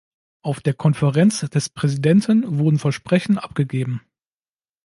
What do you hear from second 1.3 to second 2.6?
des Präsidenten